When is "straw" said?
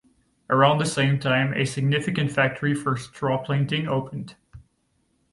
2.97-3.37